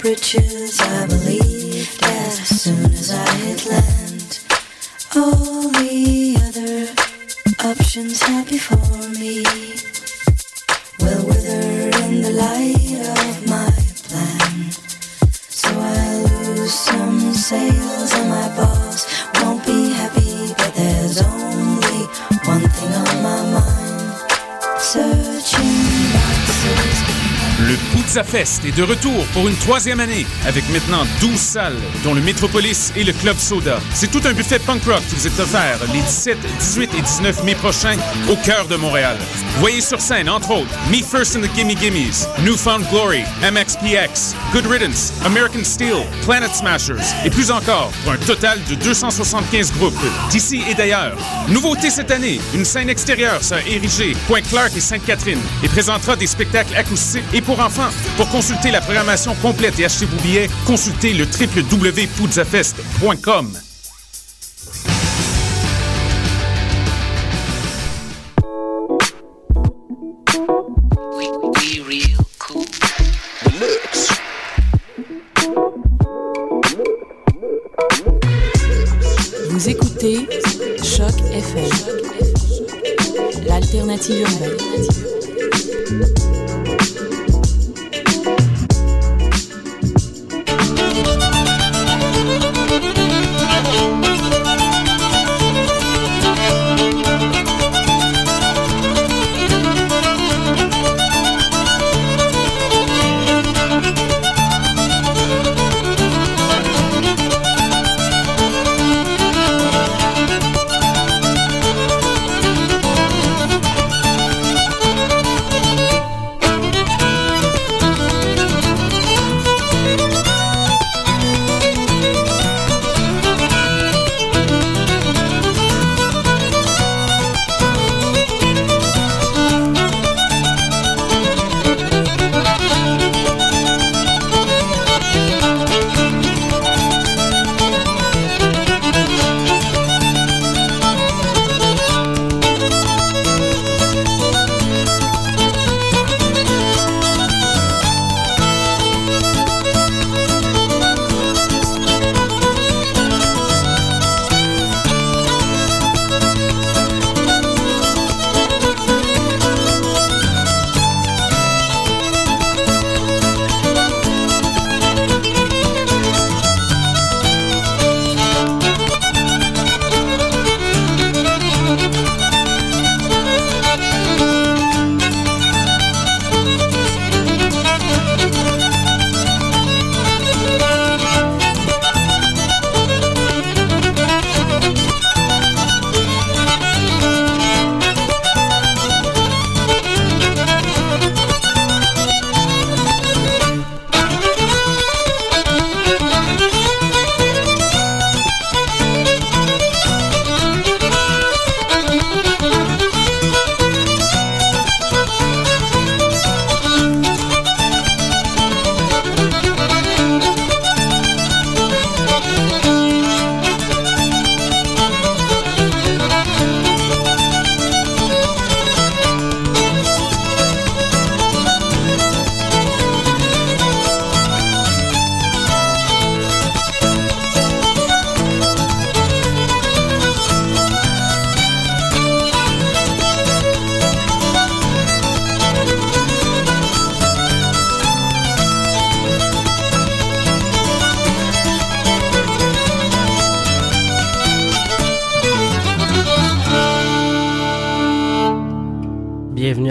[0.00, 4.40] bridges I believed as soon as I hit land.
[5.14, 5.49] All oh,
[28.20, 32.20] Pizza Fest est de retour pour une troisième année avec maintenant 12 salles, dont le
[32.20, 33.78] Métropolis et le Club Soda.
[33.94, 37.44] C'est tout un buffet punk rock qui vous est offert les 17, 18 et 19
[37.44, 37.96] mai prochains
[38.28, 39.16] au cœur de Montréal.
[39.58, 44.66] Voyez sur scène, entre autres, Me First and the Gimme Gimmes, Newfound Glory, MXPX, Good
[44.66, 49.94] Riddance, American Steel, Planet Smashers et plus encore pour un total de 275 groupes
[50.30, 51.16] d'ici et d'ailleurs.
[51.48, 56.76] Nouveauté cette année, une scène extérieure sera érigée, Pointe-Clark et Sainte-Catherine et présentera des spectacles
[56.76, 57.90] acoustiques et pour enfants.
[58.20, 63.69] Pour consulter la programmation complète et acheter vos billets, consultez le www.poudzafest.com.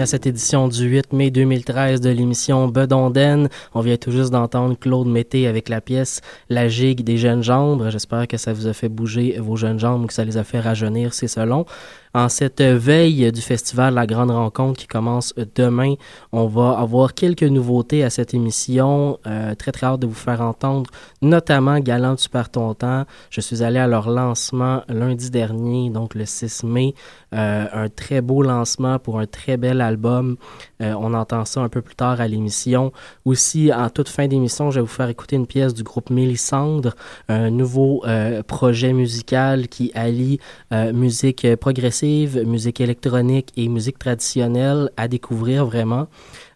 [0.00, 3.50] À cette édition du 8 mai 2013 de l'émission Bedonden.
[3.74, 7.86] On vient tout juste d'entendre Claude Mété avec la pièce La gigue des jeunes jambes.
[7.90, 10.44] J'espère que ça vous a fait bouger vos jeunes jambes ou que ça les a
[10.44, 11.66] fait rajeunir, c'est selon.
[12.12, 15.94] En cette veille du festival La Grande Rencontre qui commence demain,
[16.32, 19.20] on va avoir quelques nouveautés à cette émission.
[19.28, 20.90] Euh, très très hâte de vous faire entendre,
[21.22, 23.04] notamment Galant Tu perds ton temps.
[23.30, 26.94] Je suis allé à leur lancement lundi dernier, donc le 6 mai.
[27.32, 30.36] Euh, un très beau lancement pour un très bel album.
[30.82, 32.92] Euh, on entend ça un peu plus tard à l'émission.
[33.24, 36.96] Aussi, en toute fin d'émission, je vais vous faire écouter une pièce du groupe Mélissandre,
[37.28, 38.02] un nouveau
[38.48, 40.40] projet musical qui allie
[40.92, 46.06] musique progressive musique électronique et musique traditionnelle à découvrir vraiment.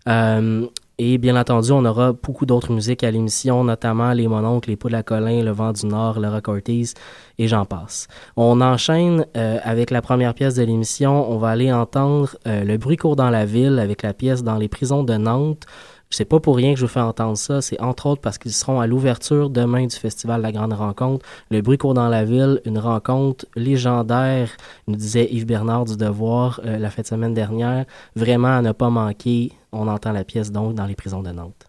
[0.08, 4.76] Euh, et bien entendu, on aura beaucoup d'autres musiques à l'émission, notamment les Mononcles, les
[4.76, 6.94] Poules à Colin, le Vent du Nord, le Rock Ortiz,
[7.36, 8.06] et j'en passe.
[8.36, 11.28] On enchaîne euh, avec la première pièce de l'émission.
[11.32, 14.56] On va aller entendre euh, le bruit court dans la ville avec la pièce Dans
[14.56, 15.66] les prisons de Nantes
[16.10, 17.60] c'est pas pour rien que je vous fais entendre ça.
[17.60, 21.26] C'est entre autres parce qu'ils seront à l'ouverture demain du Festival La Grande Rencontre.
[21.50, 24.50] Le bruit court dans la ville, une rencontre légendaire,
[24.86, 27.84] nous disait Yves Bernard du Devoir euh, la fête semaine dernière.
[28.14, 29.52] Vraiment à ne pas manquer.
[29.72, 31.68] On entend la pièce donc dans les prisons de Nantes.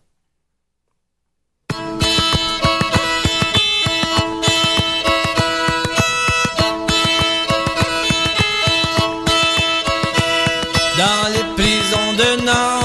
[10.97, 12.84] Dans les prisons de Nantes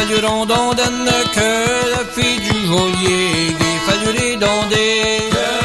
[0.00, 5.59] fallu rondon donne que la fille du geôlier, Guy fallu les.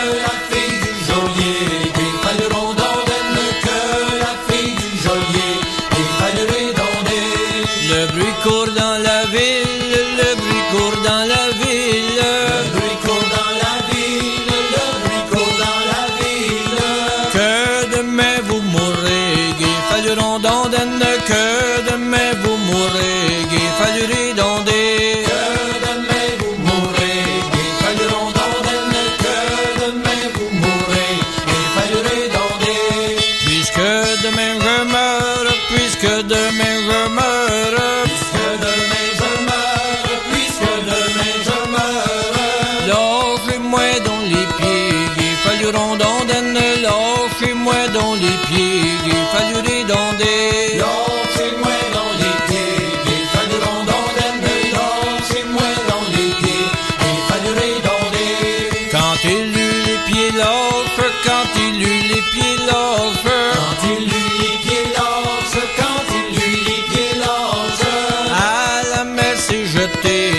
[69.76, 70.35] je t'ai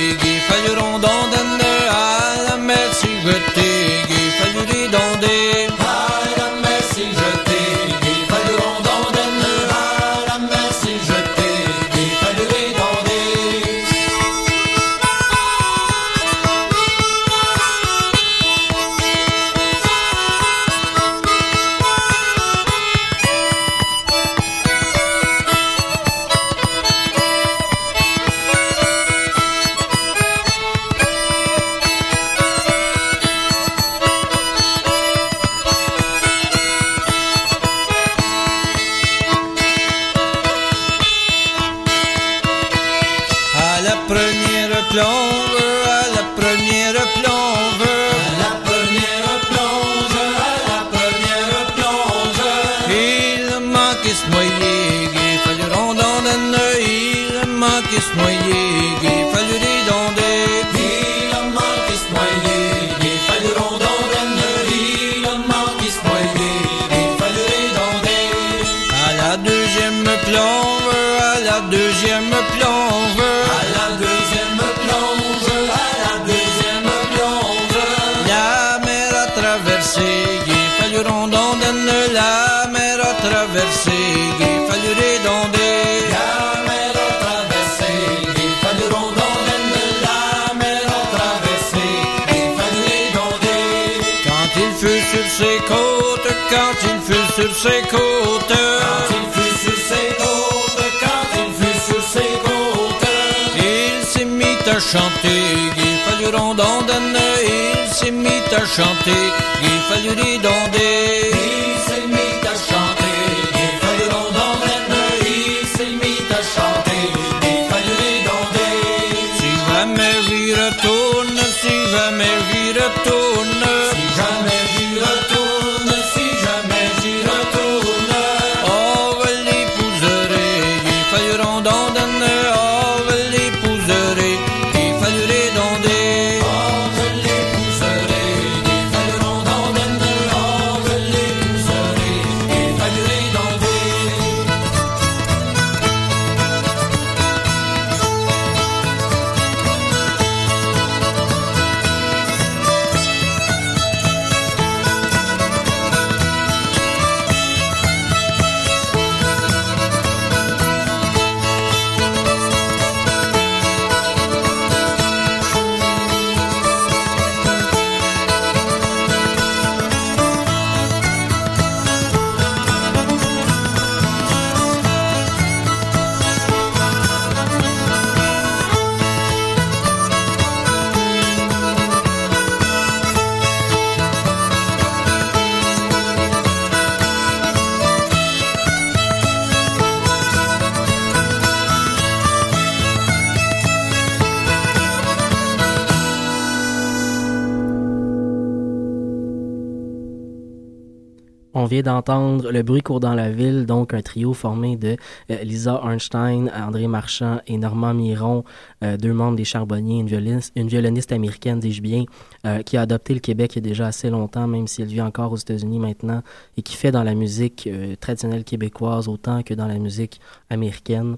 [201.83, 204.97] d'entendre Le bruit court dans la ville, donc un trio formé de
[205.31, 208.45] euh, Lisa Arnstein, André Marchand et Normand Miron,
[208.85, 212.05] euh, deux membres des Charbonniers, une violoniste, une violoniste américaine, dis-je bien,
[212.47, 214.89] euh, qui a adopté le Québec il y a déjà assez longtemps, même si elle
[214.89, 216.23] vit encore aux États-Unis maintenant,
[216.57, 217.69] et qui fait dans la musique
[218.01, 221.17] traditionnelle québécoise autant que dans la musique américaine.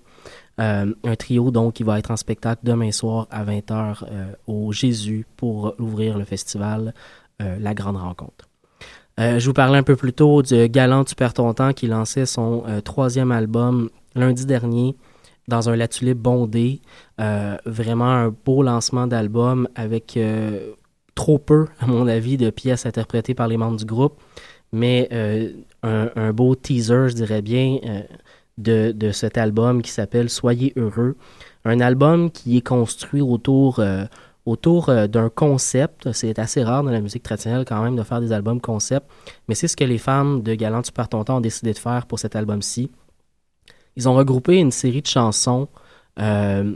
[0.58, 4.04] un trio donc qui va être en spectacle demain soir à 20h
[4.46, 6.94] au Jésus pour ouvrir le festival
[7.38, 8.47] La Grande Rencontre.
[9.18, 11.88] Euh, je vous parlais un peu plus tôt du Galant Tu perds ton temps qui
[11.88, 14.94] lançait son euh, troisième album lundi dernier
[15.48, 16.80] dans un La Tulipe bondé.
[17.20, 20.18] Euh, vraiment un beau lancement d'album avec
[21.14, 24.20] trop peu, à mon avis, de pièces interprétées par les membres du groupe,
[24.72, 25.08] mais
[25.82, 27.78] un, beau teaser, je dirais bien,
[28.58, 31.16] de, de, cet album qui s'appelle Soyez heureux.
[31.64, 33.80] Un album qui est construit autour
[34.48, 36.12] autour euh, d'un concept.
[36.12, 39.06] C'est assez rare dans la musique traditionnelle quand même de faire des albums concept,
[39.46, 41.78] mais c'est ce que les femmes de Galant Tu pars ton temps ont décidé de
[41.78, 42.90] faire pour cet album-ci.
[43.96, 45.68] Ils ont regroupé une série de chansons,
[46.18, 46.72] euh,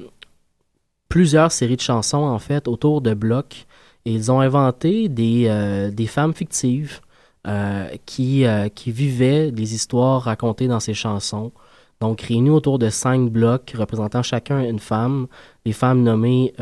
[1.08, 3.66] plusieurs séries de chansons en fait, autour de blocs,
[4.04, 7.00] et ils ont inventé des, euh, des femmes fictives
[8.06, 8.44] qui,
[8.76, 11.50] qui vivaient des histoires racontées dans ces chansons.
[12.02, 15.28] Donc, réunies autour de cinq blocs représentant chacun une femme,
[15.64, 16.52] les femmes nommées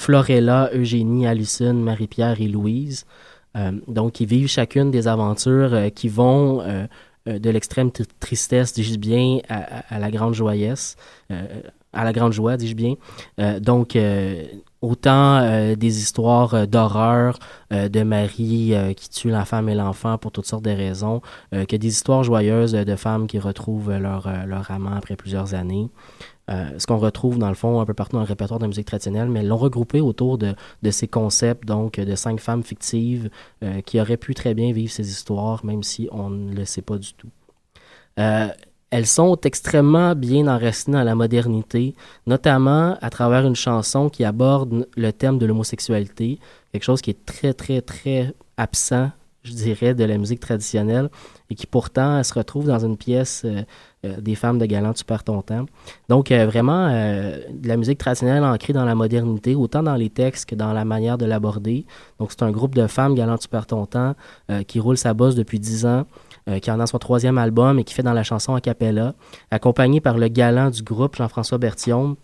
[0.00, 3.06] Florella, Eugénie, Alison, Marie-Pierre et Louise.
[3.56, 6.86] Euh, donc, ils vivent chacune des aventures euh, qui vont euh,
[7.26, 10.96] de l'extrême tristesse, dis-je bien, à, la grande joyesse,
[11.92, 12.94] à la grande joie, dis-je bien.
[13.60, 13.96] donc,
[14.82, 17.38] autant des histoires d'horreur
[17.70, 21.20] de Marie qui tue la femme et l'enfant pour toutes sortes de raisons,
[21.52, 25.88] que des histoires joyeuses de femmes qui retrouvent leur, leur amant après plusieurs années.
[26.50, 28.86] Euh, ce qu'on retrouve dans le fond un peu partout dans le répertoire de musique
[28.86, 30.54] traditionnelle, mais l'ont regroupé autour de,
[30.90, 33.30] ces concepts, donc de cinq femmes fictives
[33.62, 36.82] euh, qui auraient pu très bien vivre ces histoires, même si on ne le sait
[36.82, 37.30] pas du tout.
[38.92, 41.94] Euh, elles sont extrêmement bien enracinées dans la modernité,
[42.26, 46.38] notamment à travers une chanson qui aborde le thème de l'homosexualité,
[46.72, 49.10] quelque chose qui est très, très, très absent,
[49.42, 51.08] je dirais, de la musique traditionnelle,
[51.48, 53.44] et qui pourtant se retrouve dans une pièce
[54.06, 55.24] euh, des femmes de galant, tu perds.
[56.08, 60.08] Donc, euh, vraiment, euh, de la musique traditionnelle ancrée dans la modernité, autant dans les
[60.08, 61.84] textes que dans la manière de l'aborder.
[62.18, 63.86] Donc, c'est un groupe de femmes, galant, tu perds ton
[64.66, 66.06] qui roule sa bosse depuis dix ans.
[66.62, 69.14] Qui en a son troisième album et qui fait dans la chanson a cappella,
[69.50, 72.16] accompagné par le galant du groupe, Jean-François Berthiaume.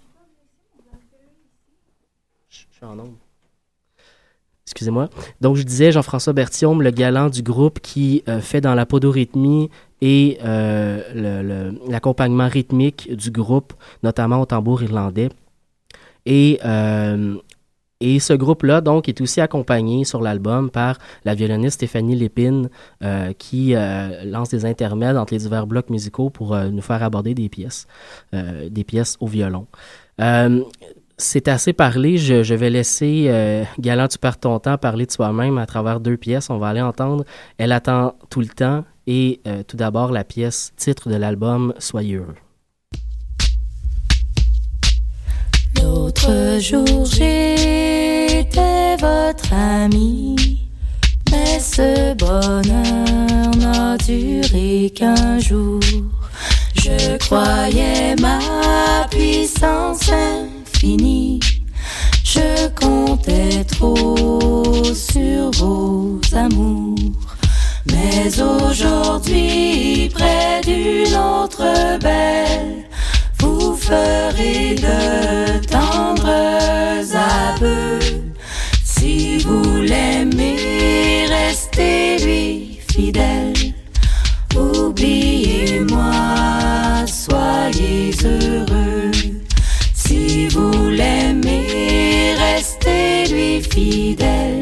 [2.49, 3.14] Je suis en nombre.
[4.64, 5.08] Excusez-moi.
[5.40, 9.70] Donc, je disais Jean-François Berthiaume, le galant du groupe qui fait dans la podorythmie
[10.00, 15.30] et euh, l'accompagnement rythmique du groupe, notamment au tambour irlandais.
[16.26, 17.37] Et, euh,
[18.00, 22.69] et ce groupe-là, donc, est aussi accompagné sur l'album par la violoniste Stéphanie Lépine,
[23.03, 23.75] euh, qui
[24.25, 27.87] lance des intermèdes entre les divers blocs musicaux pour nous faire aborder des pièces,
[28.33, 29.67] des pièces au violon.
[31.17, 32.19] c'est assez parlé.
[32.19, 36.17] Je, je vais laisser Galant, tu perds ton temps parler de soi-même à travers deux
[36.17, 36.50] pièces.
[36.50, 37.25] On va aller entendre
[37.59, 42.17] Elle attend tout le temps et euh, tout d'abord la pièce titre de l'album Soyez
[42.17, 42.35] heureux.
[45.87, 50.35] L'autre jour j'étais votre ami,
[51.31, 55.81] mais ce bonheur n'a duré qu'un jour.
[56.75, 61.38] Je croyais ma puissance infinie,
[62.25, 66.97] je comptais trop sur vos amours.
[67.93, 72.86] Mais aujourd'hui, près d'une autre belle,
[73.87, 78.00] ferez de tendres aveux.
[78.85, 83.55] Si vous l'aimez, restez lui fidèle.
[84.57, 86.12] Oubliez-moi,
[87.07, 89.12] soyez heureux.
[89.95, 94.61] Si vous l'aimez, restez lui fidèle.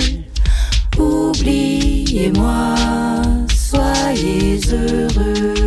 [0.99, 2.75] Oubliez-moi
[3.75, 5.64] soyez heureux.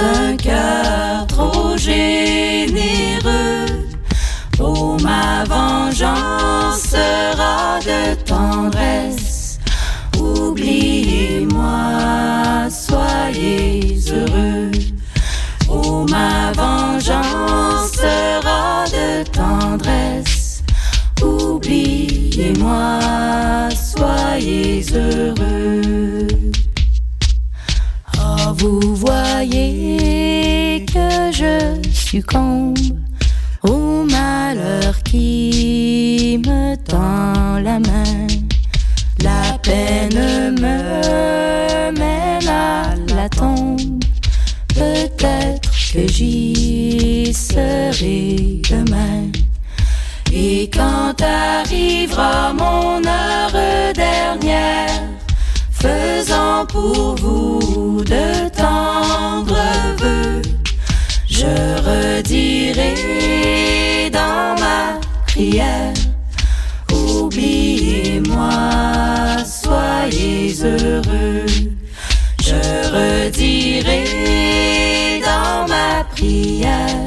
[0.00, 3.66] Un cœur trop généreux.
[4.58, 8.29] Oh, ma vengeance sera de tendresse.
[32.10, 32.76] Succombe
[33.62, 38.26] au malheur qui me tend la main.
[39.22, 44.02] La peine me mène à la tombe.
[44.74, 49.30] Peut-être que j'y serai demain.
[50.32, 55.02] Et quand arrivera mon heure dernière,
[55.70, 59.54] faisant pour vous de tendres
[59.98, 60.42] vœux,
[61.50, 61.56] je
[61.88, 62.94] redirai
[64.10, 65.94] dans ma prière,
[66.92, 68.50] oubliez-moi,
[69.44, 71.46] soyez heureux.
[72.42, 72.60] Je
[72.96, 74.04] redirai
[75.20, 77.04] dans ma prière,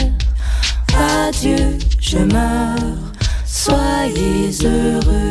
[0.98, 3.12] adieu, je meurs,
[3.46, 5.23] soyez heureux.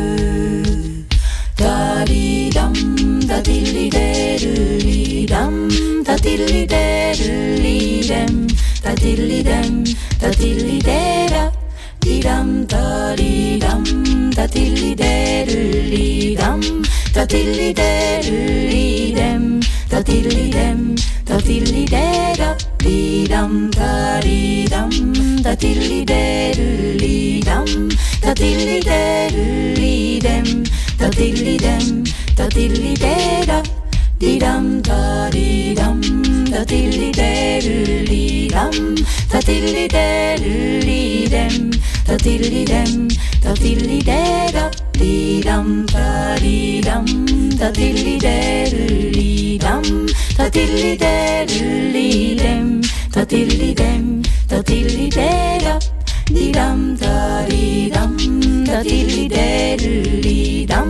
[10.23, 11.51] Da dilly da,
[11.99, 13.83] di dam, da di dam,
[14.31, 16.61] da dilly diddly dam,
[17.13, 19.59] da dilly diddly dem,
[19.91, 20.95] da dilly dem,
[21.27, 24.89] da dilly da, di dam, da di dam,
[25.43, 27.67] da dilly diddly dam,
[28.23, 30.63] da dilly diddly dem,
[30.99, 32.03] da dilly dem,
[32.37, 33.61] da dilly da,
[34.19, 35.82] di dam, da di dam,
[36.53, 38.75] da dillidelli-dam,
[39.31, 41.71] da dillidelli-dem,
[42.07, 43.07] da dilli-dem,
[43.43, 47.05] da dilli-de-da-di-dam, da-di-dam,
[47.59, 49.83] da dillidelli-dam,
[50.37, 52.81] da dillidelli-dem,
[53.15, 58.13] da dilli-dem, da dilli-de-da-di-dam, da-di-dam,
[58.65, 60.89] da dillidelli-dam,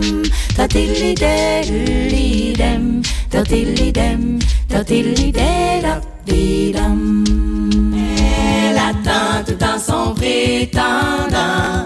[0.56, 4.38] da dillidelli-dem, da dilli-dem,
[7.96, 11.84] Elle attend tout en son prétendant.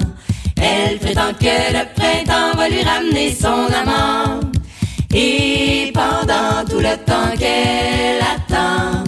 [0.56, 4.40] Elle prétend que le printemps va lui ramener son amant.
[5.14, 9.04] Et pendant tout le temps qu'elle attend,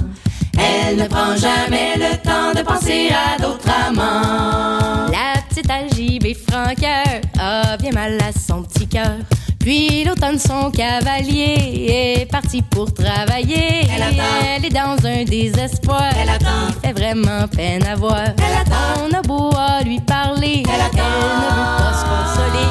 [0.59, 5.11] elle ne prend jamais le temps de penser à d'autres amants.
[5.11, 9.17] La petite algibée franqueur a bien mal à son petit cœur.
[9.61, 13.83] Puis l'automne, son cavalier est parti pour travailler.
[13.95, 14.23] Elle attend.
[14.57, 16.11] Elle est dans un désespoir.
[16.19, 16.73] Elle attend.
[16.83, 18.25] Fait vraiment peine à voir.
[18.39, 19.05] Elle attend.
[19.05, 20.63] On a beau à lui parler.
[20.67, 21.05] Elle attend.
[21.13, 22.71] Elle ne veut pas se consoler.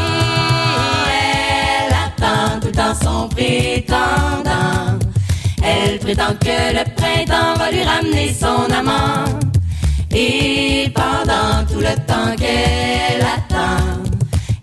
[1.85, 4.97] Elle attend tout en son prétendant.
[5.63, 9.25] Elle prétend que le printemps va lui ramener son amant.
[10.11, 13.83] Et pendant tout le temps qu'elle attend,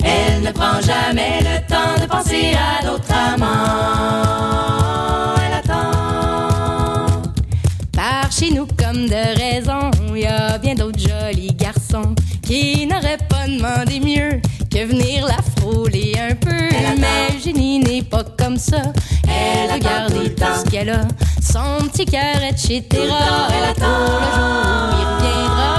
[0.02, 1.65] elle ne prend jamais le temps
[2.26, 3.46] penser à d'autres amants.
[5.46, 7.22] Elle attend.
[7.92, 13.18] Par chez nous, comme de raison, il y a bien d'autres jolis garçons qui n'auraient
[13.28, 16.50] pas demandé mieux que venir la frôler un peu.
[16.50, 16.98] Elle.
[16.98, 18.82] Mais Jenny n'est pas comme ça.
[19.28, 21.02] Elle attend regarde tout ce qu'elle a,
[21.40, 22.82] son petit cœur, etc.
[22.90, 24.06] Tout le temps, elle attend.
[24.20, 25.72] Le jour où il reviendra.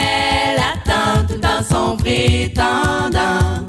[0.00, 3.68] Elle attend tout en son prétendant.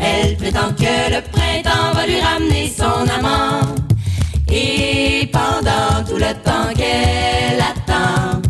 [0.00, 3.74] Elle prétend que le printemps va lui ramener son amant.
[4.50, 8.40] Et pendant tout le temps qu'elle attend,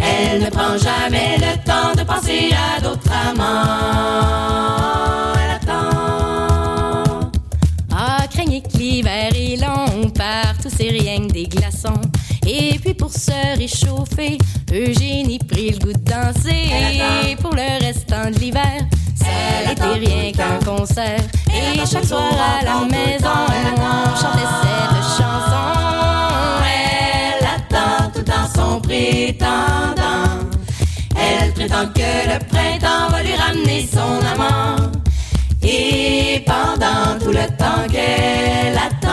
[0.00, 3.74] elle ne prend jamais le temps de penser à d'autres amants.
[5.42, 7.30] Elle attend.
[7.92, 12.00] Ah, craignez que l'hiver est long, partout c'est rien que des glaçons.
[12.46, 14.38] Et puis pour se réchauffer,
[14.72, 17.36] Eugénie prit le goût de danser.
[17.40, 19.26] Pour le restant de l'hiver, ça
[19.60, 21.20] Elle n'était rien qu'un concert.
[21.48, 23.46] Et chaque soir à la maison, temps.
[23.54, 24.04] Elle attend.
[24.06, 25.66] on chantait cette chanson.
[26.64, 30.48] Elle attend tout en son prétendant.
[31.16, 34.90] Elle prétend que le printemps va lui ramener son amant.
[35.62, 39.10] Et pendant tout le temps qu'elle attend,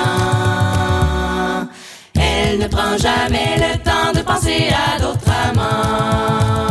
[2.20, 6.71] elle ne prend jamais le temps de penser à d'autres amants.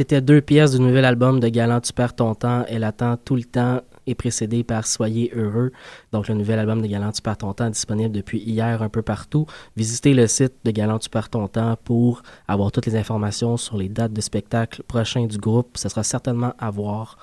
[0.00, 2.64] C'était deux pièces du nouvel album de Galant Tu perds ton temps.
[2.70, 5.72] Elle attend tout le temps est précédé par Soyez heureux.
[6.10, 9.02] Donc le nouvel album de Galant Tu perds ton temps disponible depuis hier un peu
[9.02, 9.44] partout.
[9.76, 13.76] Visitez le site de Galant Tu perds ton temps pour avoir toutes les informations sur
[13.76, 15.76] les dates de spectacle prochains du groupe.
[15.76, 17.18] Ce sera certainement à voir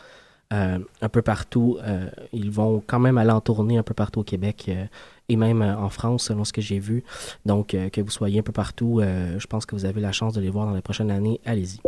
[0.53, 1.79] euh, un peu partout.
[1.81, 4.85] Euh, ils vont quand même aller en tournée un peu partout au Québec euh,
[5.29, 7.03] et même en France, selon ce que j'ai vu.
[7.43, 10.41] Donc, que vous soyez un peu partout, je pense que vous avez la chance de
[10.41, 11.41] les voir dans les prochaines années.
[11.43, 11.79] Allez-y.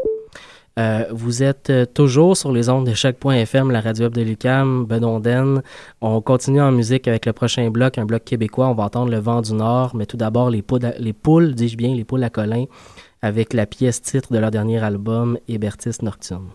[0.78, 4.86] Euh, vous êtes euh, toujours sur les ondes de choc.fm, la radio web de Lucam,
[4.86, 5.62] Bedonden.
[6.02, 8.68] On continue en musique avec le prochain bloc, un bloc québécois.
[8.68, 11.78] On va entendre Le Vent du Nord, mais tout d'abord les poules, les poules dis-je
[11.78, 12.66] bien, les poules à Colin,
[13.22, 16.50] avec la pièce titre de leur dernier album, Hébertis Nocturne.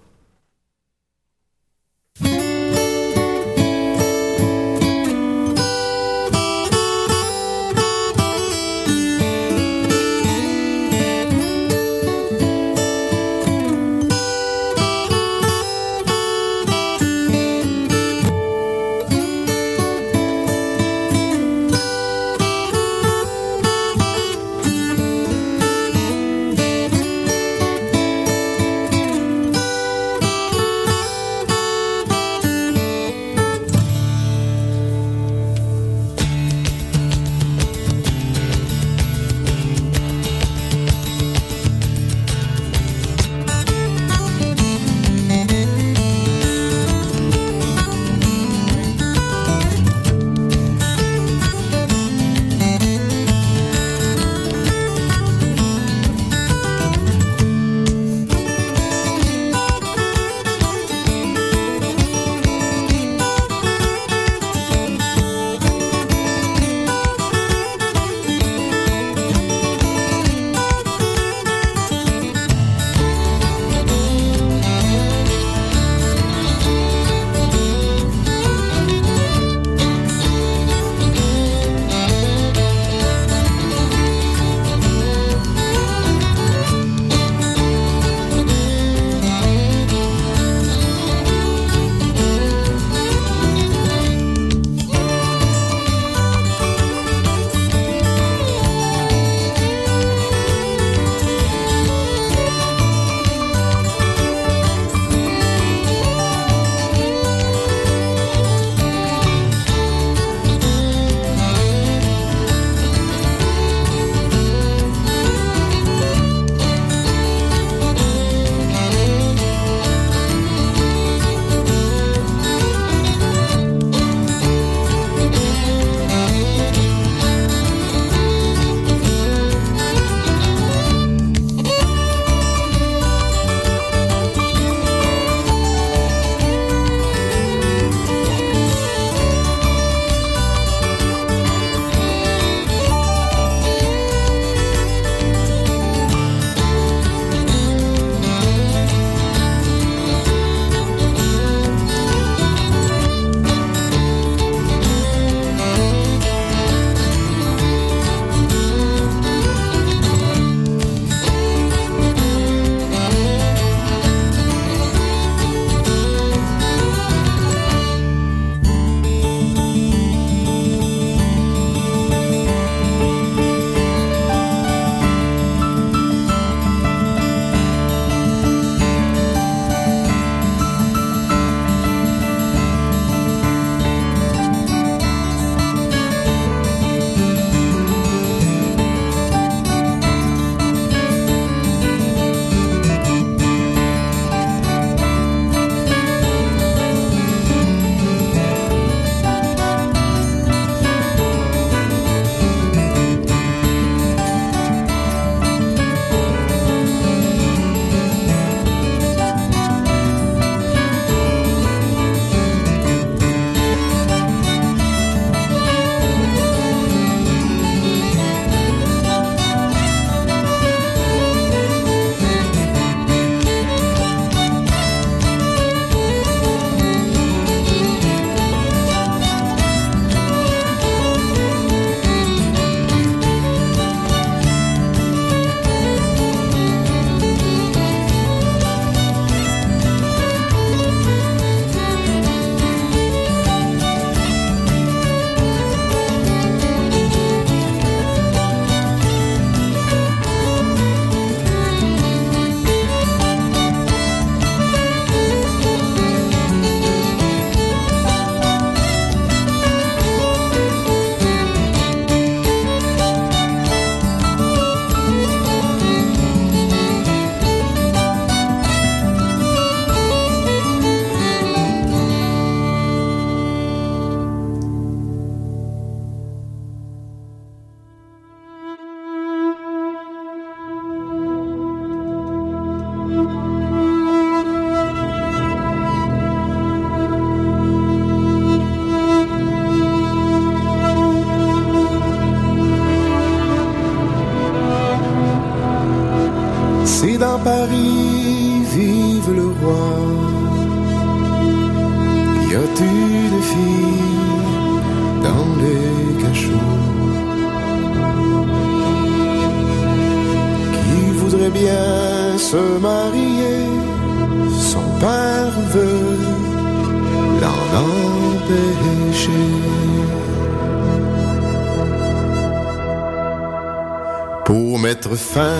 [324.45, 325.59] Pour mettre fin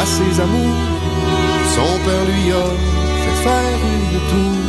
[0.00, 0.82] à ses amours,
[1.74, 2.66] son père lui a
[3.22, 4.62] fait faire une tour.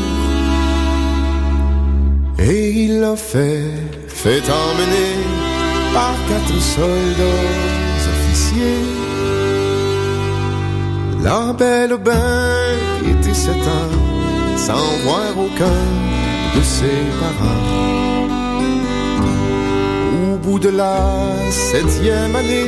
[2.40, 3.72] Et il l'a fait,
[4.08, 5.14] fait emmener
[5.94, 7.46] par quatre soldats
[8.12, 8.88] officiers.
[11.24, 12.76] La belle bain
[13.08, 15.86] était sept ans, sans voir aucun
[16.56, 18.03] de ses parents.
[20.44, 20.98] Au bout de la
[21.52, 22.68] septième année,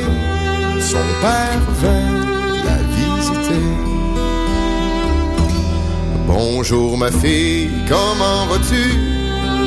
[0.80, 2.24] son père vint
[2.64, 3.66] la visiter.
[6.26, 8.98] Bonjour ma fille, comment vas-tu?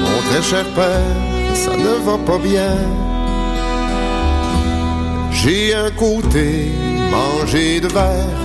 [0.02, 2.78] Mon très cher père, ça ne va pas bien.
[5.32, 6.72] J'ai un côté
[7.12, 8.42] mangé de verre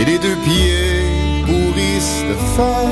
[0.00, 2.88] et les deux pieds pourrissent de fer.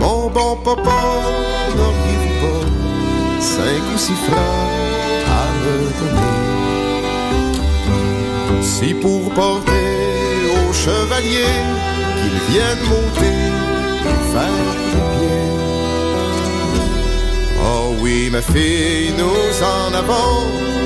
[0.00, 1.02] Mon bon papa,
[3.46, 4.70] cinq ou six francs
[5.40, 6.36] à me donner?
[8.60, 9.92] Si pour porter
[10.56, 11.54] au chevalier
[12.18, 13.38] qu'il vienne monter
[14.10, 14.74] et faire.
[17.68, 20.38] Oh oui, ma fille, nous en avons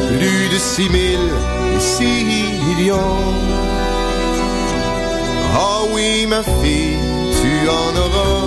[0.09, 1.31] plus de six mille
[1.75, 2.25] et six
[2.69, 3.21] millions.
[5.65, 6.99] Oh oui, ma fille,
[7.41, 8.47] tu en auras,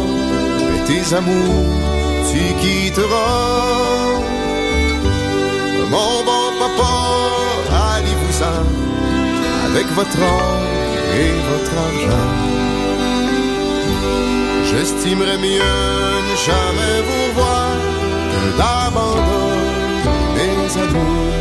[0.71, 1.71] mais tes amours,
[2.29, 3.92] tu quitteras.
[8.41, 10.61] Avec votre or
[11.19, 12.29] et votre argent.
[14.69, 15.59] J'estimerais mieux
[16.29, 17.71] ne jamais vous voir
[18.31, 21.33] que d'abandonner mes amours.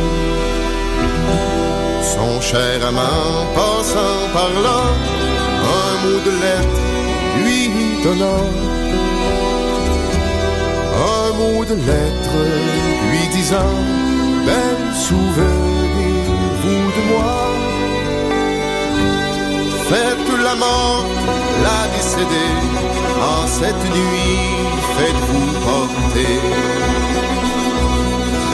[2.03, 4.81] Son cher amant passant par là,
[5.79, 6.83] un mot de lettre
[7.43, 7.61] lui
[8.03, 8.49] donnant.
[11.15, 12.37] Un mot de lettre
[13.09, 13.75] lui disant,
[14.45, 14.93] belle
[16.67, 17.35] de moi.
[19.89, 21.05] Faites la mort,
[21.65, 22.55] la décédée,
[23.21, 24.39] en cette nuit,
[24.95, 26.39] faites-vous porter.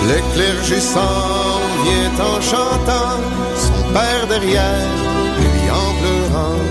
[0.10, 3.20] Le clergé s'en vient en chantant,
[3.56, 4.88] son père derrière,
[5.40, 6.62] lui en pleurant.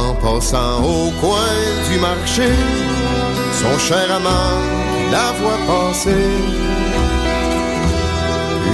[0.00, 1.54] En passant au coin
[1.88, 2.50] du marché,
[3.60, 4.56] son cher amant
[5.12, 6.85] la voit passer.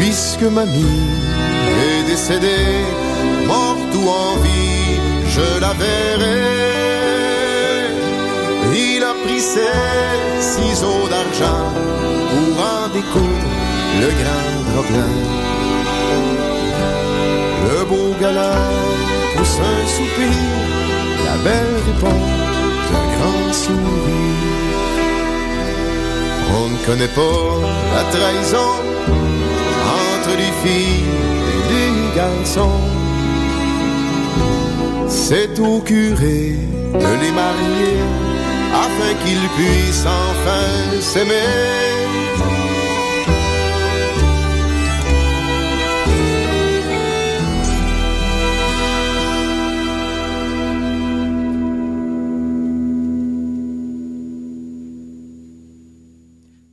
[0.04, 1.06] Puisque mamie
[1.86, 2.82] est décédée,
[3.46, 6.42] morte ou en vie, je la verrai.
[8.74, 11.70] Il a pris ses ciseaux d'argent
[12.30, 13.52] pour en découdre
[14.02, 15.22] le grand problème.
[17.68, 18.72] Le beau galant
[19.36, 20.36] pousse un soupir,
[21.26, 22.22] la belle répond
[22.90, 24.42] d'un grand sourire.
[26.58, 27.46] On ne connaît pas
[27.94, 28.82] la trahison
[30.62, 31.04] filles
[31.54, 32.80] et les garçons.
[35.08, 36.56] C'est au curé
[36.94, 37.98] de les marier
[38.72, 41.91] afin qu'ils puissent enfin s'aimer.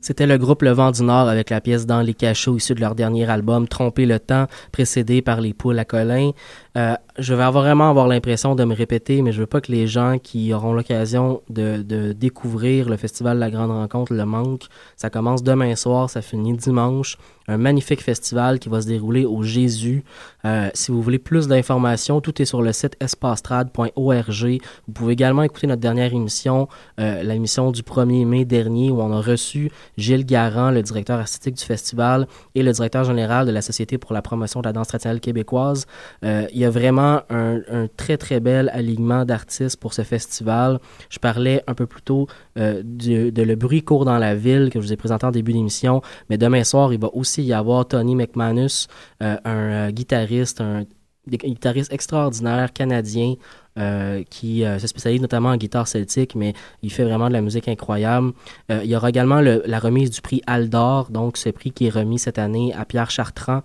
[0.10, 2.80] C'était le groupe Le Vent du Nord avec la pièce Dans les cachots issue de
[2.80, 6.32] leur dernier album Tromper le temps, précédé par les poules à Colin.
[6.78, 9.72] Euh, je vais avoir vraiment avoir l'impression de me répéter, mais je veux pas que
[9.72, 14.68] les gens qui auront l'occasion de, découvrir le festival La Grande Rencontre le manquent.
[14.96, 17.18] Ça commence demain soir, ça finit dimanche.
[17.48, 20.04] Un magnifique festival qui va se dérouler au Jésus.
[20.46, 24.60] Euh, si vous voulez plus d'informations, tout est sur le site espastrad.org.
[24.88, 26.68] Vous pouvez également écouter notre dernière émission,
[27.00, 31.56] euh, l'émission du 1er mai dernier, où on a reçu Gilles Garand, le directeur artistique
[31.56, 34.88] du festival, et le directeur général de la Société pour la promotion de la danse
[34.88, 35.86] traditionnelle québécoise.
[36.24, 37.60] Euh, il y a vraiment un,
[37.98, 40.80] très très bel alignement d'artistes pour ce festival.
[41.10, 44.80] Je parlais un peu plus tôt euh, de Le bruit court dans la ville que
[44.80, 47.88] je vous ai présenté en début d'émission, mais demain soir, il va aussi y avoir
[47.88, 48.88] Tony McManus,
[49.24, 50.86] euh, un guitariste, un
[51.28, 53.36] des guitaristes extraordinaires canadiens
[53.78, 57.42] euh, qui euh, se spécialise notamment en guitare celtique, mais il fait vraiment de la
[57.42, 58.34] musique incroyable.
[58.72, 61.86] Euh, il y aura également le- la remise du prix Aldor, donc ce prix qui
[61.88, 63.62] est remis cette année à Pierre Chartrand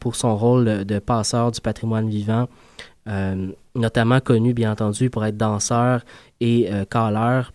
[0.00, 2.48] pour son rôle de, passeur du patrimoine vivant,
[3.74, 6.04] notamment connu bien entendu pour être danseur
[6.40, 7.52] et caleur.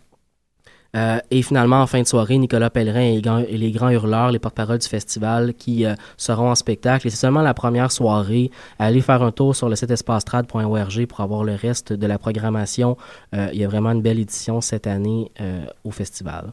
[0.95, 4.80] Euh, et finalement, en fin de soirée, Nicolas Pellerin et les grands, hurleurs, les porte-paroles
[4.80, 7.08] du festival, qui euh, seront en spectacle.
[7.08, 8.52] Et c'est seulement la première soirée.
[8.80, 12.97] Allez faire un tour sur le site espacetrad.org pour avoir le reste de la programmation.
[13.36, 15.32] Euh, il y a vraiment une belle édition cette année
[15.84, 16.52] au festival.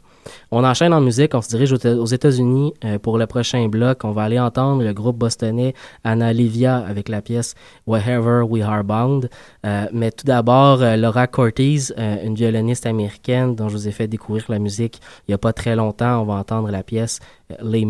[0.51, 1.33] On enchaîne en musique.
[1.35, 4.03] On se dirige aux États-Unis euh, pour le prochain bloc.
[4.03, 8.83] On va aller entendre le groupe bostonais Anna Livia avec la pièce Wherever We Are
[8.83, 9.29] Bound.
[9.65, 14.07] Euh, mais tout d'abord, euh, Laura Cortez, une violoniste américaine dont je vous ai fait
[14.07, 14.77] découvrir la musique
[15.27, 16.21] il n'y a pas très longtemps.
[16.21, 17.19] On va entendre la pièce
[17.51, 17.85] euh, Lay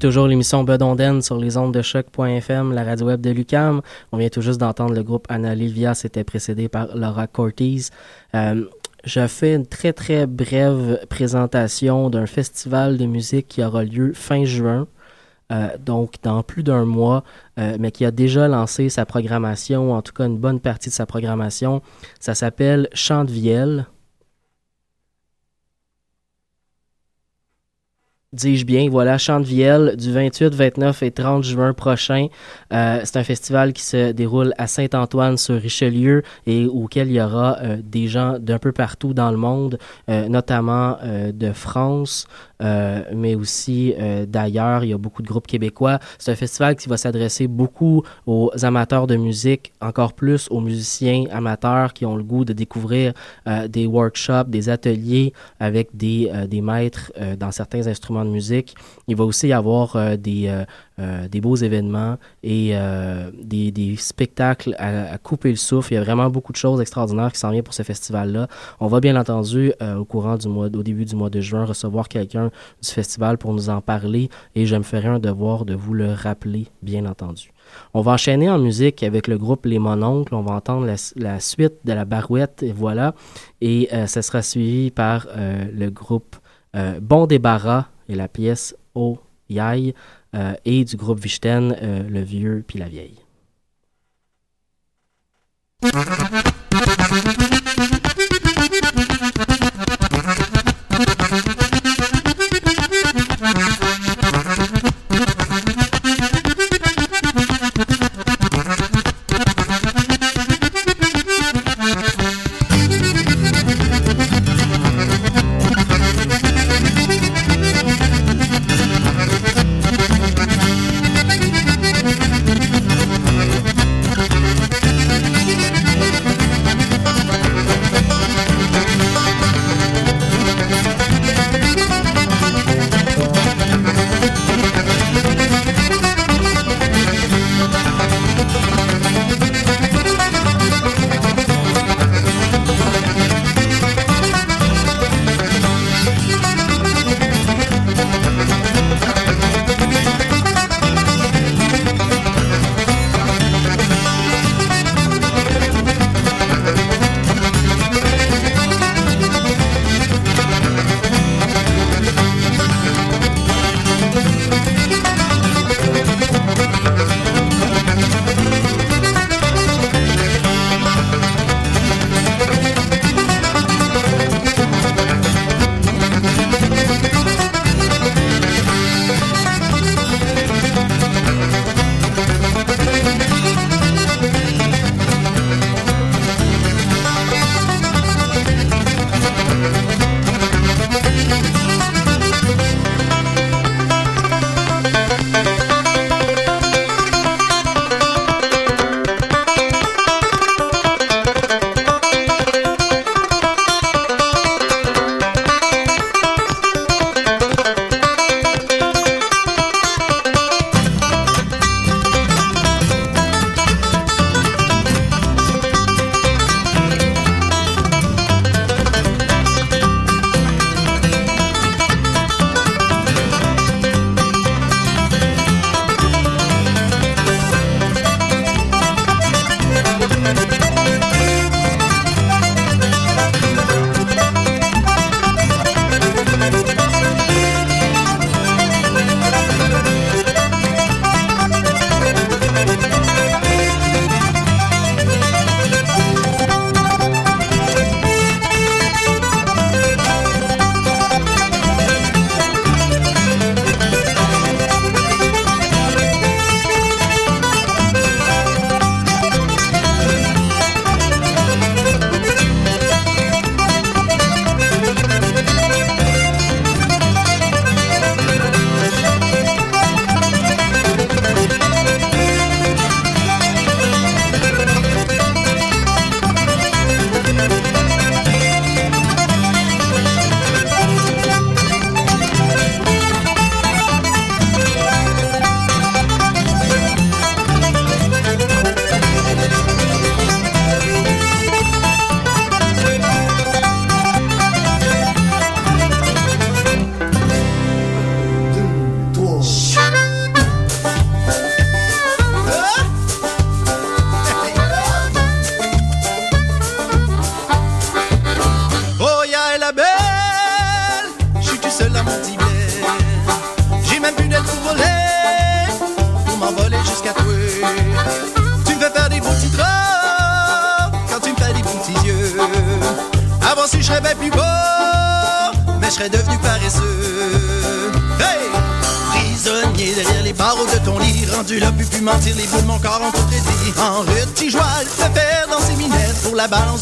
[0.00, 3.80] Toujours l'émission Bedonden sur les ondes de choc.fm, la radio web de Lucam.
[4.12, 7.82] On vient tout juste d'entendre le groupe Anna Livia, c'était précédé par Laura Cortez.
[8.34, 8.64] Euh,
[9.04, 14.44] je fais une très très brève présentation d'un festival de musique qui aura lieu fin
[14.44, 14.86] juin.
[15.52, 17.22] Euh, donc dans plus d'un mois,
[17.60, 20.94] euh, mais qui a déjà lancé sa programmation, en tout cas une bonne partie de
[20.94, 21.82] sa programmation.
[22.18, 23.86] Ça s'appelle Chant de Vielle.
[28.36, 32.28] Dis-je bien, voilà, Vielle du 28, 29 et 30 juin prochain.
[32.72, 37.20] Euh, c'est un festival qui se déroule à Saint-Antoine sur Richelieu et auquel il y
[37.20, 39.78] aura euh, des gens d'un peu partout dans le monde,
[40.08, 40.98] euh, notamment
[41.32, 42.26] de France,
[42.60, 43.94] mais aussi
[44.26, 44.84] d'ailleurs.
[44.84, 45.98] Il y a beaucoup de groupes québécois.
[46.18, 51.24] C'est un festival qui va s'adresser beaucoup aux amateurs de musique, encore plus aux musiciens
[51.30, 53.12] amateurs qui ont le goût de découvrir
[53.68, 58.74] des workshops, des ateliers avec des, des maîtres dans certains instruments de musique.
[59.08, 60.64] Il va aussi y avoir euh, des,
[60.98, 62.74] euh, euh, des beaux événements et
[63.42, 65.92] des, des, spectacles à, couper le souffle.
[65.92, 68.48] Il y a vraiment beaucoup de choses extraordinaires qui s'en viennent pour ce festival-là.
[68.80, 72.08] On va bien entendu, au courant du mois, au début du mois de juin, recevoir
[72.08, 72.50] quelqu'un
[72.82, 76.12] du festival pour nous en parler et je me ferai un devoir de vous le
[76.12, 77.52] rappeler, bien entendu.
[77.94, 80.34] On va enchaîner en musique avec le groupe Les Mononcles.
[80.34, 80.86] On va entendre
[81.16, 83.14] la, suite de la barouette, et voilà.
[83.60, 86.36] Et ce sera suivi par le groupe
[87.00, 89.18] Bon Débarras et la pièce Oh
[89.48, 89.92] Yai euh,
[90.64, 93.18] et du groupe Vichten, euh, Le Vieux puis la Vieille.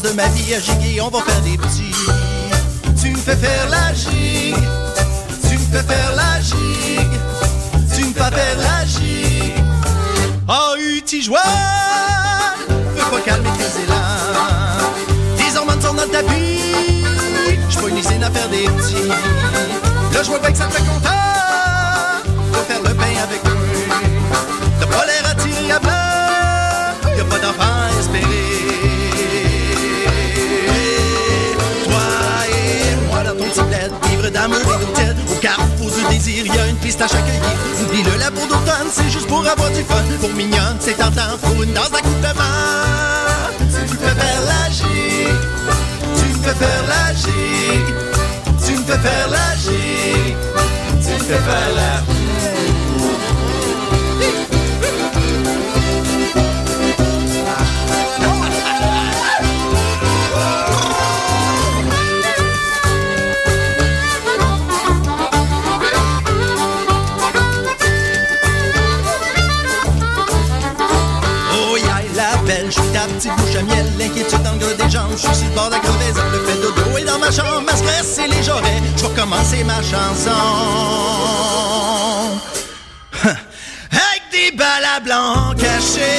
[0.05, 1.41] de ma vie à giguer, on va faire
[36.95, 37.41] existe à chaque œillet.
[37.83, 40.03] Oublie le labo d'automne, c'est juste pour avoir du fun.
[40.19, 42.43] Pour mignonne, c'est tentant, pour une danse d'accouplement.
[43.59, 44.83] Tu me fais faire la G,
[46.15, 47.27] tu me faire la G,
[48.65, 50.35] tu me fais faire la G,
[51.03, 51.94] tu me fais faire la G.
[72.45, 75.35] rappelle, je suis ta petite bouche à miel, l'inquiétude dans le des jambes, je suis
[75.35, 78.17] sur le bord de la crevaison, le fait dodo est dans ma chambre, ma stress
[78.19, 80.29] et les j'aurais, je vais recommencer ma chanson.
[83.23, 86.03] Avec des balles à blanc cachées.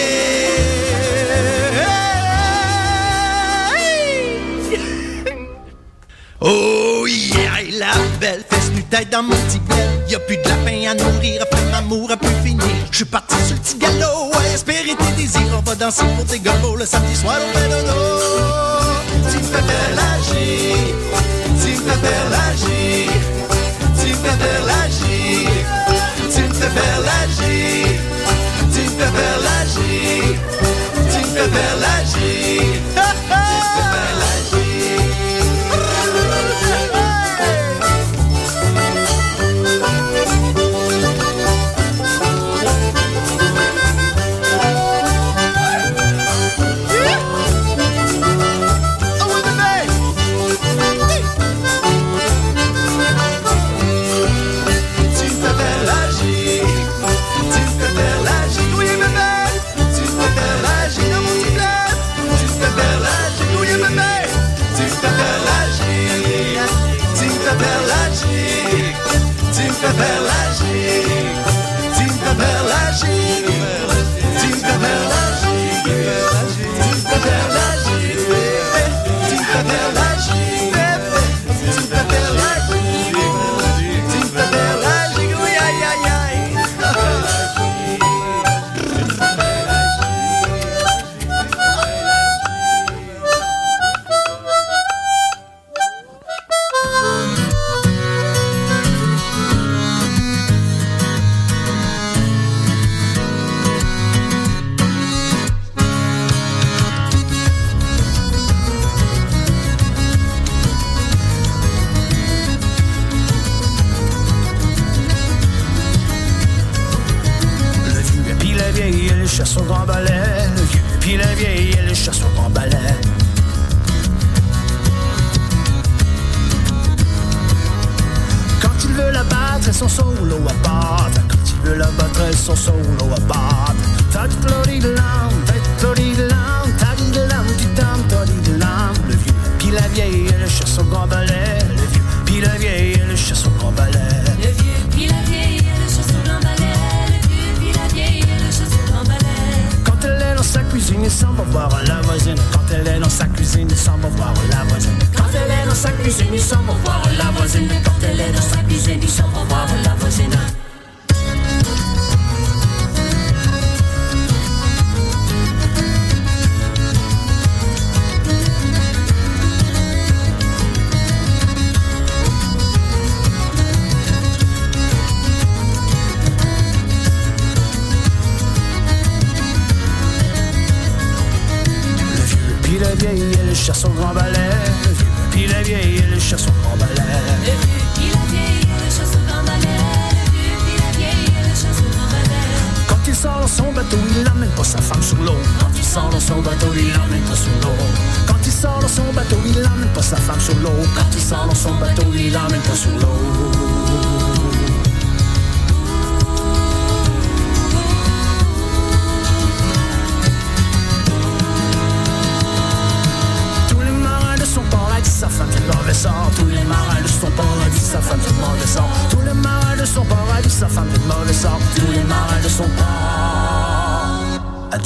[6.39, 10.89] Oh yeah, la belle fesse nu tête dans mon petit belle Y'a plus de lapin
[10.89, 12.63] à nourrir, après l'amour a pu finir.
[12.93, 15.41] Je suis parti sur le petit galop, à espérer tes désirs.
[15.59, 17.93] On va danser pour tes gobos le samedi soir au Benodo.
[19.31, 20.95] Tu me fais perlager,
[21.61, 23.09] tu me fais perlager,
[24.01, 25.49] tu me fais perlager,
[26.33, 27.99] tu me fais perlager,
[28.73, 30.39] tu me fais perlager,
[31.11, 32.95] tu me fais perlager.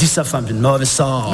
[0.00, 1.30] dit sa femme d'une mauvaise sort.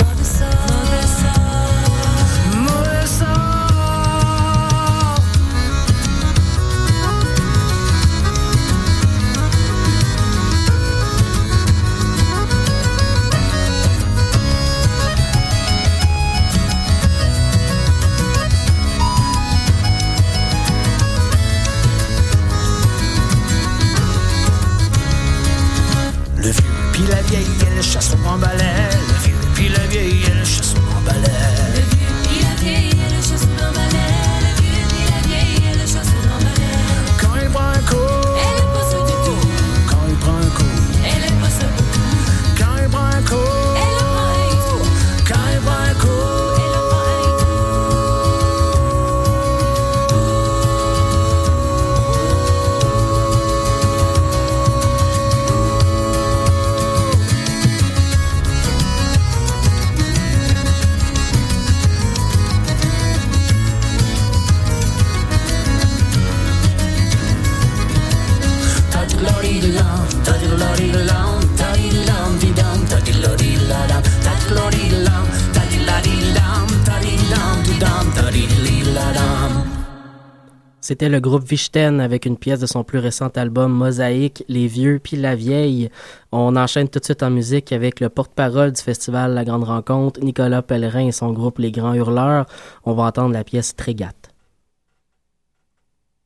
[80.97, 84.99] c'était le groupe Vichten avec une pièce de son plus récent album Mosaïque, Les Vieux
[84.99, 85.91] puis la Vieille.
[86.33, 90.21] On enchaîne tout de suite en musique avec le porte-parole du festival La Grande Rencontre,
[90.21, 92.47] Nicolas Pellerin et son groupe Les Grands Hurleurs.
[92.87, 94.31] On va entendre la pièce Trégate.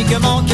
[0.01, 0.50] magnifiquement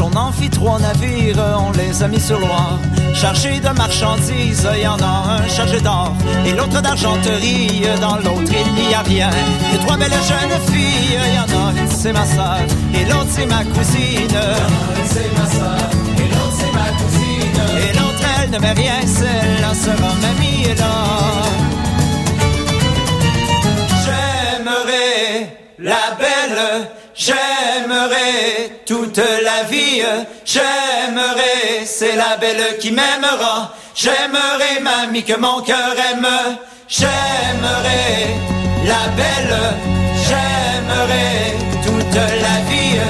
[0.00, 2.78] on en fit trois navires, on les a mis sur Loire.
[3.14, 6.12] Chargés de marchandises, y en a un chargé d'or
[6.46, 7.82] et l'autre d'argenterie.
[8.00, 9.30] Dans l'autre, il n'y a rien.
[9.74, 12.60] Et trois belles jeunes filles, y en a une, c'est ma soeur
[12.94, 14.40] et l'autre, c'est ma cousine.
[15.04, 15.46] c'est ma
[16.22, 17.60] et l'autre, c'est ma cousine.
[17.78, 20.94] Et l'autre, elle ne met rien, celle-là sera mamie là.
[24.04, 30.02] J'aimerais la belle J'aimerais toute la vie,
[30.44, 33.74] j'aimerais, c'est la belle qui m'aimera.
[33.94, 36.26] J'aimerais, mamie, que mon cœur aime.
[36.88, 38.38] J'aimerais
[38.86, 39.58] la belle,
[40.26, 43.00] j'aimerais toute la vie.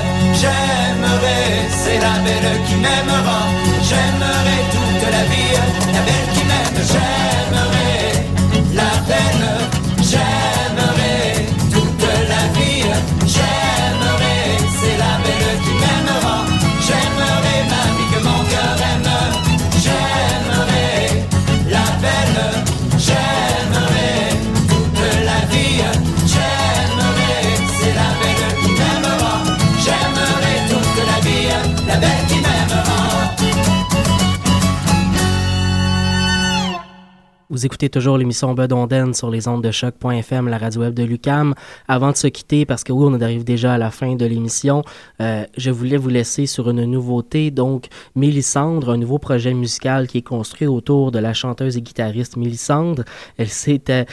[0.40, 3.40] J'aimerais, c'est la belle qui m'aimera.
[3.88, 5.54] J'aimerais toute la vie,
[5.92, 7.19] la belle qui m'aime.
[37.53, 41.53] Vous écoutez toujours l'émission Bedonden sur les ondes de choc.fm, la radio web de Lucam.
[41.88, 44.84] Avant de se quitter, parce que oui, on arrive déjà à la fin de l'émission,
[45.20, 47.51] euh, je voulais vous laisser sur une nouveauté.
[47.51, 52.36] Donc, Mélissandre, un nouveau projet musical qui est construit autour de la chanteuse et guitariste
[52.36, 53.03] Mélissandre.
[53.36, 54.05] Elle s'est, euh,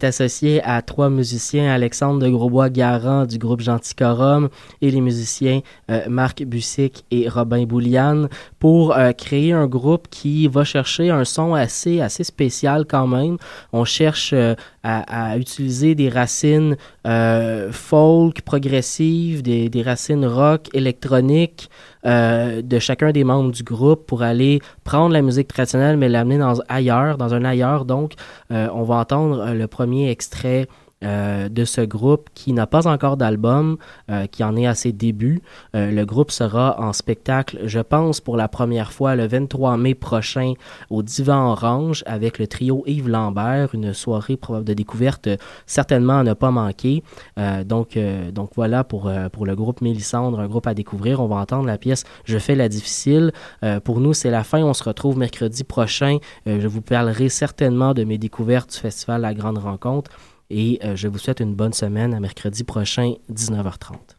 [0.00, 4.48] associée à trois musiciens, Alexandre de Grosbois-Garand du groupe Genticorum
[4.80, 5.60] et les musiciens
[5.90, 11.52] euh, Marc Bussic et Robin Bouliane pour créer un groupe qui va chercher un son
[11.52, 13.36] assez, assez spécial quand même.
[13.72, 16.76] On cherche euh, à, utiliser des racines
[17.06, 21.68] euh, folk, progressives, des, racines rock, électroniques
[22.06, 26.38] euh, de chacun des membres du groupe pour aller prendre la musique traditionnelle mais l'amener
[26.38, 27.84] dans ailleurs, dans un ailleurs.
[27.84, 28.14] Donc,
[28.50, 30.68] on va entendre le premier extrait
[31.04, 33.76] euh, de ce groupe qui n'a pas encore d'album,
[34.10, 35.42] euh, qui en est à ses débuts.
[35.74, 39.94] Euh, le groupe sera en spectacle, je pense, pour la première fois le 23 mai
[39.94, 40.54] prochain
[40.90, 45.36] au Divan Orange avec le trio Yves Lambert, une soirée probable de découverte euh,
[45.66, 47.02] certainement à ne pas manquer.
[47.38, 51.20] Euh, donc, euh, donc voilà pour, pour le groupe Mélissandre, un groupe à découvrir.
[51.20, 53.32] On va entendre la pièce Je fais la difficile.
[53.84, 54.62] Pour nous, c'est la fin.
[54.62, 56.18] On se retrouve mercredi prochain.
[56.46, 60.10] Je vous parlerai certainement de mes découvertes du festival La Grande Rencontre.
[60.50, 64.16] Et euh, je vous souhaite une bonne semaine à mercredi prochain, 19h30.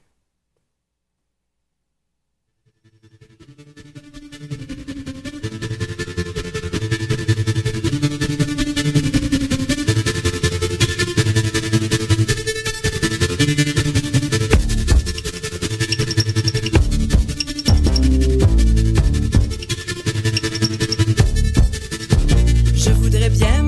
[22.75, 23.59] Je voudrais bien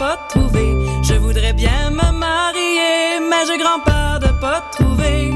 [0.00, 5.32] Je voudrais bien me marier, mais j'ai grand-peur de pas trouver.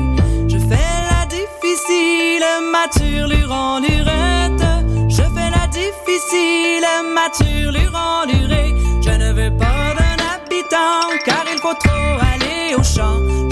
[0.48, 4.64] Je fais la difficile, mature, luron, lurette.
[5.08, 8.74] Je fais la difficile, mature, luron, lurée.
[9.02, 13.51] Je ne veux pas d'un habitant, car il faut trop aller au champ.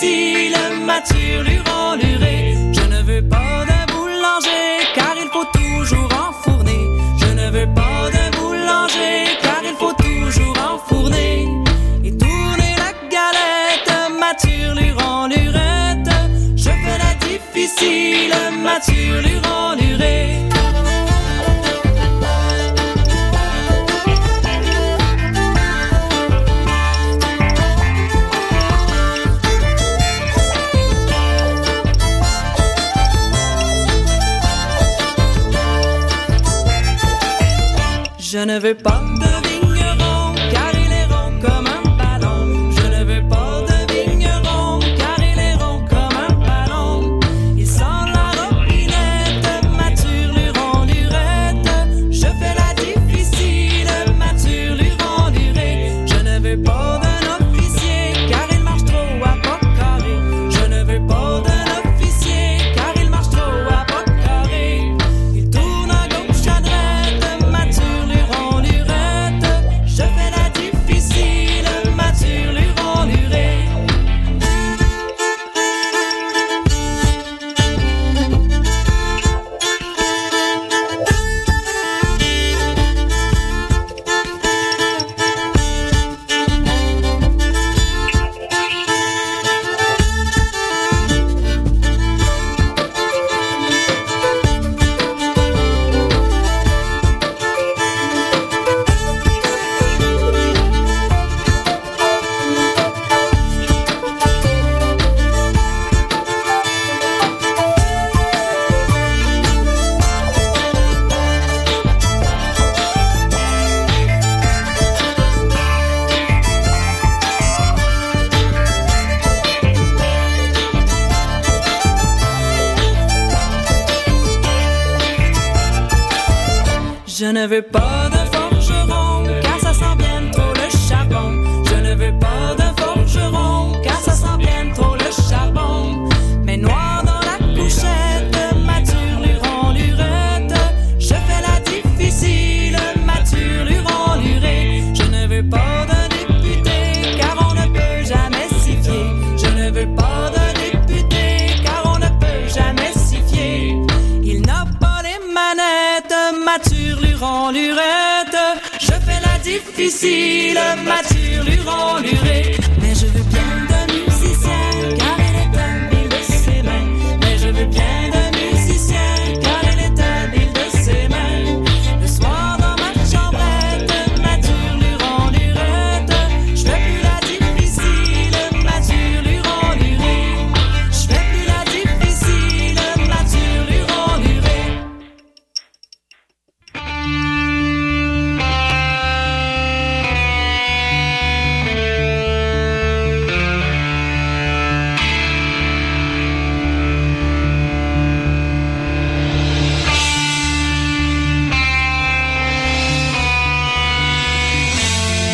[0.00, 2.54] Difficile, mature, luron, lurée.
[2.72, 6.80] Je ne veux pas d'un boulanger, car il faut toujours enfourner.
[7.20, 11.48] Je ne veux pas d'un boulanger, car il faut toujours enfourner.
[12.04, 16.10] Et tourner la galette, mature, luron, lurette.
[16.56, 20.43] Je fais la difficile, mature, luron, lurée.
[38.60, 39.13] Veux pas